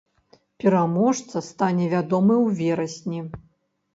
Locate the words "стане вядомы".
1.49-2.35